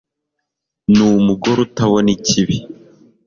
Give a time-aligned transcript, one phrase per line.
[0.95, 2.57] n'umugore utabona ikibi